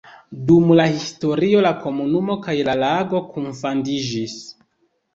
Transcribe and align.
Dum 0.45 0.71
la 0.79 0.85
historio 0.93 1.61
la 1.67 1.73
komunumo 1.85 2.39
kaj 2.49 2.57
la 2.71 2.77
lago 2.87 3.25
kunfandiĝis. 3.37 4.39